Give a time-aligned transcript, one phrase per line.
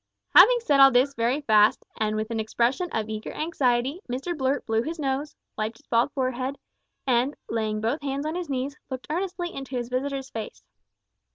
[0.35, 4.65] Having said all this very fast, and with an expression of eager anxiety, Mr Blurt
[4.65, 6.57] blew his nose, wiped his bald forehead,
[7.05, 10.63] and, laying both hands on his knees, looked earnestly into his visitor's face.